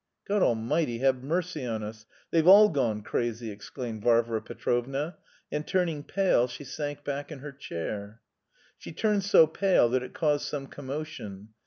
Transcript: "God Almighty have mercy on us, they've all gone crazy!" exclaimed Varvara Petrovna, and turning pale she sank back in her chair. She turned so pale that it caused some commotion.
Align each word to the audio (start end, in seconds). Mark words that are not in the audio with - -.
"God 0.27 0.41
Almighty 0.41 0.97
have 0.97 1.21
mercy 1.23 1.63
on 1.63 1.83
us, 1.83 2.07
they've 2.31 2.47
all 2.47 2.69
gone 2.69 3.03
crazy!" 3.03 3.51
exclaimed 3.51 4.01
Varvara 4.01 4.41
Petrovna, 4.41 5.17
and 5.51 5.67
turning 5.67 6.01
pale 6.03 6.47
she 6.47 6.63
sank 6.63 7.03
back 7.03 7.31
in 7.31 7.37
her 7.37 7.51
chair. 7.51 8.19
She 8.79 8.93
turned 8.93 9.23
so 9.23 9.45
pale 9.45 9.89
that 9.89 10.01
it 10.01 10.15
caused 10.15 10.47
some 10.47 10.65
commotion. 10.65 11.49